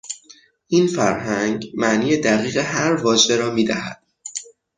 [0.67, 4.03] این فرهنگ معنی دقیق هر واژه را میدهد.